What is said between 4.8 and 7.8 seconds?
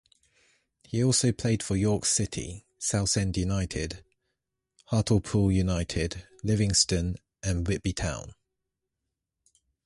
Hartlepool United, Livingston and